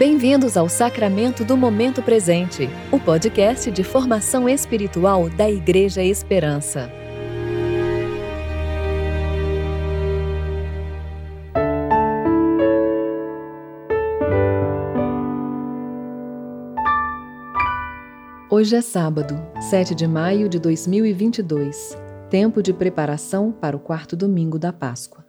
[0.00, 6.90] Bem-vindos ao Sacramento do Momento Presente, o podcast de formação espiritual da Igreja Esperança.
[18.48, 21.94] Hoje é sábado, 7 de maio de 2022,
[22.30, 25.22] tempo de preparação para o quarto domingo da Páscoa.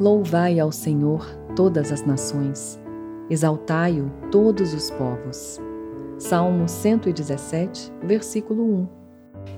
[0.00, 2.80] Louvai ao Senhor todas as nações
[3.28, 5.60] Exaltai-o todos os povos.
[6.18, 8.88] Salmo 117, versículo 1.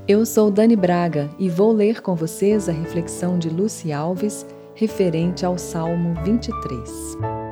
[0.06, 5.44] Eu sou Dani Braga e vou ler com vocês a reflexão de Lucy Alves referente
[5.44, 7.47] ao Salmo 23.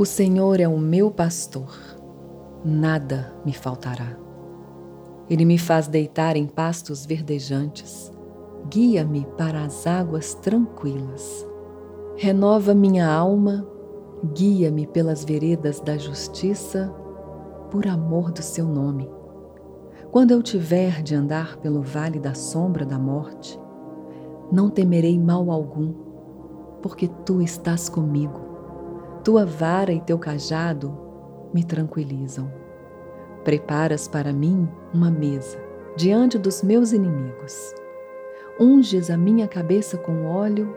[0.00, 1.76] O Senhor é o meu pastor,
[2.64, 4.16] nada me faltará.
[5.28, 8.10] Ele me faz deitar em pastos verdejantes,
[8.70, 11.46] guia-me para as águas tranquilas.
[12.16, 13.68] Renova minha alma,
[14.32, 16.90] guia-me pelas veredas da justiça,
[17.70, 19.06] por amor do seu nome.
[20.10, 23.60] Quando eu tiver de andar pelo vale da sombra da morte,
[24.50, 25.92] não temerei mal algum,
[26.80, 28.48] porque tu estás comigo
[29.20, 30.96] tua vara e teu cajado
[31.52, 32.50] me tranquilizam.
[33.44, 35.58] Preparas para mim uma mesa
[35.96, 37.74] diante dos meus inimigos.
[38.58, 40.74] Unges a minha cabeça com óleo,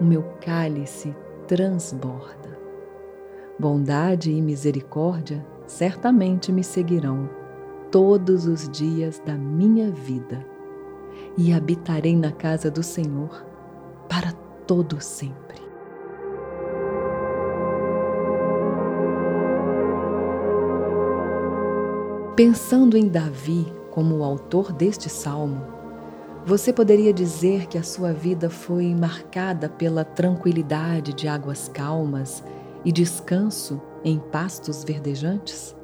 [0.00, 1.14] o meu cálice
[1.46, 2.58] transborda.
[3.58, 7.28] Bondade e misericórdia certamente me seguirão
[7.90, 10.44] todos os dias da minha vida,
[11.38, 13.44] e habitarei na casa do Senhor
[14.08, 14.32] para
[14.66, 15.45] todo sempre.
[22.36, 25.66] Pensando em Davi como o autor deste salmo,
[26.44, 32.44] você poderia dizer que a sua vida foi marcada pela tranquilidade de águas calmas
[32.84, 35.74] e descanso em pastos verdejantes?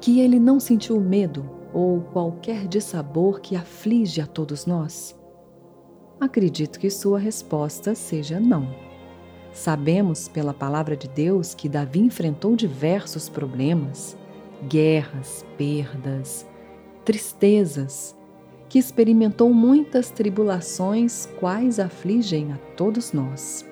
[0.00, 1.44] Que ele não sentiu medo
[1.74, 5.14] ou qualquer dissabor que aflige a todos nós?
[6.18, 8.74] Acredito que sua resposta seja não.
[9.52, 14.16] Sabemos pela palavra de Deus que Davi enfrentou diversos problemas
[14.68, 16.46] guerras, perdas,
[17.04, 18.16] tristezas,
[18.68, 23.64] que experimentou muitas tribulações, quais afligem a todos nós.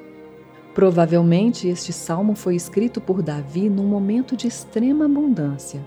[0.74, 5.84] Provavelmente este salmo foi escrito por Davi num momento de extrema abundância,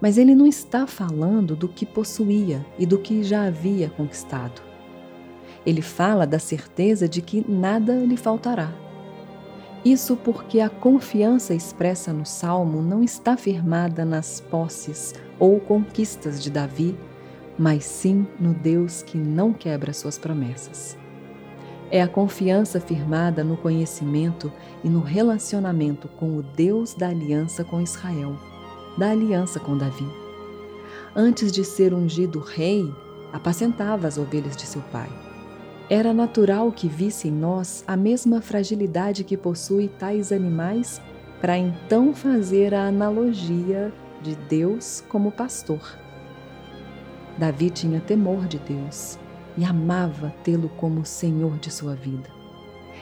[0.00, 4.62] mas ele não está falando do que possuía e do que já havia conquistado.
[5.64, 8.72] Ele fala da certeza de que nada lhe faltará
[9.84, 16.50] isso porque a confiança expressa no salmo não está firmada nas posses ou conquistas de
[16.50, 16.98] Davi,
[17.58, 20.98] mas sim no Deus que não quebra suas promessas.
[21.90, 24.52] É a confiança firmada no conhecimento
[24.84, 28.36] e no relacionamento com o Deus da aliança com Israel,
[28.98, 30.06] da aliança com Davi.
[31.16, 32.92] Antes de ser ungido rei,
[33.32, 35.29] apacentava as ovelhas de seu pai
[35.90, 41.02] era natural que visse em nós a mesma fragilidade que possui tais animais
[41.40, 43.92] para então fazer a analogia
[44.22, 45.98] de Deus como pastor.
[47.36, 49.18] Davi tinha temor de Deus
[49.58, 52.30] e amava tê-lo como Senhor de sua vida.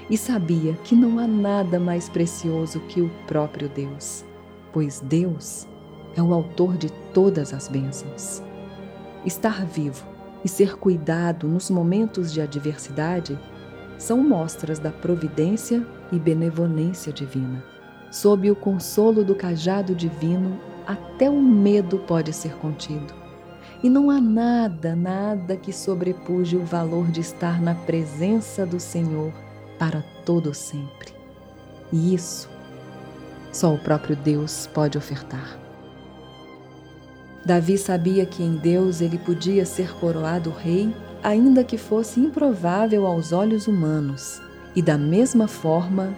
[0.09, 4.25] E sabia que não há nada mais precioso que o próprio Deus,
[4.73, 5.69] pois Deus
[6.17, 8.43] é o autor de todas as bênçãos.
[9.27, 10.18] Estar vivo
[10.49, 13.39] e ser cuidado nos momentos de adversidade
[13.99, 17.63] são mostras da providência e benevolência divina.
[18.11, 23.13] Sob o consolo do cajado divino, até o medo pode ser contido.
[23.83, 29.31] E não há nada, nada que sobrepuje o valor de estar na presença do Senhor
[29.79, 31.13] para todo sempre.
[31.93, 32.49] E isso
[33.53, 35.59] só o próprio Deus pode ofertar.
[37.49, 43.33] Davi sabia que em Deus ele podia ser coroado rei, ainda que fosse improvável aos
[43.33, 44.39] olhos humanos,
[44.77, 46.13] e da mesma forma,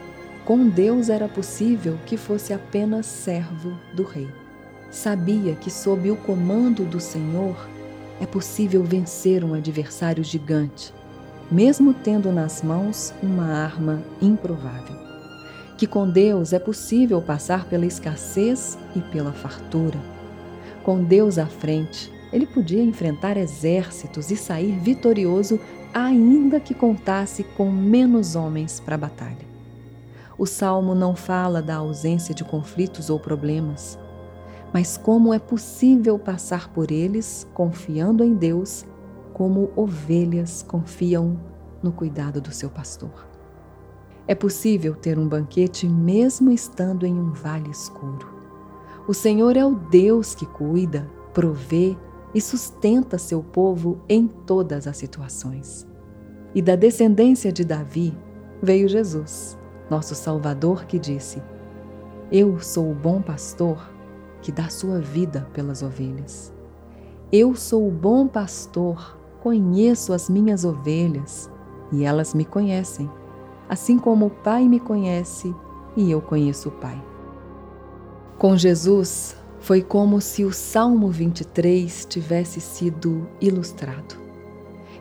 [0.45, 4.29] com Deus era possível que fosse apenas servo do rei.
[4.91, 7.57] Sabia que, sob o comando do Senhor,
[8.21, 10.93] é possível vencer um adversário gigante,
[11.49, 14.97] mesmo tendo nas mãos uma arma improvável.
[15.79, 20.19] Que com Deus é possível passar pela escassez e pela fartura
[20.83, 25.61] Com Deus à frente, ele podia enfrentar exércitos e sair vitorioso,
[25.93, 29.51] ainda que contasse com menos homens para a batalha.
[30.39, 33.99] O salmo não fala da ausência de conflitos ou problemas,
[34.73, 38.87] mas como é possível passar por eles confiando em Deus,
[39.35, 41.39] como ovelhas confiam
[41.83, 43.29] no cuidado do seu pastor.
[44.27, 48.40] É possível ter um banquete mesmo estando em um vale escuro.
[49.11, 51.97] O Senhor é o Deus que cuida, provê
[52.33, 55.85] e sustenta seu povo em todas as situações.
[56.55, 58.17] E da descendência de Davi
[58.63, 59.59] veio Jesus,
[59.91, 61.43] nosso Salvador, que disse:
[62.31, 63.91] Eu sou o bom pastor
[64.41, 66.55] que dá sua vida pelas ovelhas.
[67.33, 71.51] Eu sou o bom pastor, conheço as minhas ovelhas
[71.91, 73.11] e elas me conhecem,
[73.69, 75.53] assim como o Pai me conhece
[75.97, 77.10] e eu conheço o Pai.
[78.41, 84.17] Com Jesus, foi como se o Salmo 23 tivesse sido ilustrado.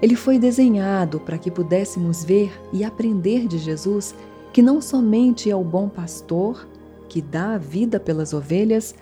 [0.02, 4.14] Ele foi desenhado para que pudéssemos ver e aprender de Jesus
[4.52, 6.68] que não somente é o bom pastor
[7.08, 8.94] que dá a vida pelas ovelhas,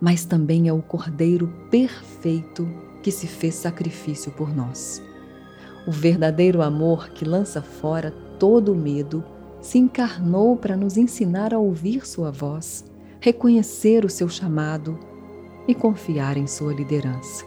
[0.00, 2.68] mas também é o Cordeiro perfeito
[3.02, 5.02] que se fez sacrifício por nós.
[5.84, 9.24] O verdadeiro amor que lança fora todo o medo
[9.60, 12.88] se encarnou para nos ensinar a ouvir Sua voz
[13.20, 14.98] reconhecer o seu chamado
[15.68, 17.44] e confiar em sua liderança.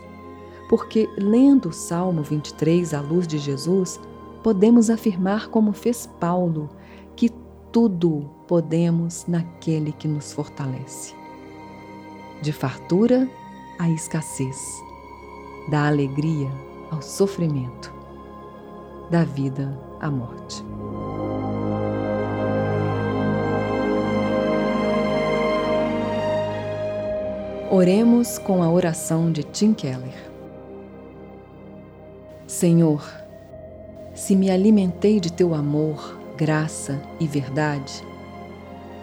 [0.69, 3.99] Porque, lendo o Salmo 23 à luz de Jesus,
[4.43, 6.69] podemos afirmar, como fez Paulo,
[7.15, 7.29] que
[7.71, 11.13] tudo podemos naquele que nos fortalece.
[12.41, 13.29] De fartura
[13.79, 14.57] à escassez,
[15.69, 16.49] da alegria
[16.91, 17.93] ao sofrimento,
[19.09, 20.72] da vida à morte.
[27.75, 30.13] Oremos com a oração de Tim Keller.
[32.45, 33.03] Senhor,
[34.13, 38.05] se me alimentei de teu amor, graça e verdade,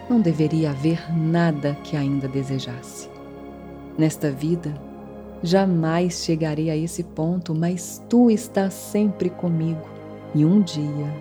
[0.08, 3.10] não deveria haver nada que ainda desejasse.
[3.98, 4.72] Nesta vida,
[5.42, 9.82] jamais chegarei a esse ponto, mas tu estás sempre comigo
[10.32, 11.12] e um dia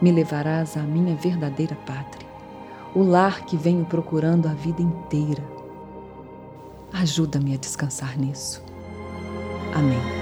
[0.00, 2.28] me levarás à minha verdadeira pátria,
[2.94, 5.51] o lar que venho procurando a vida inteira
[6.92, 8.62] Ajuda-me a descansar nisso.
[9.74, 10.21] Amém.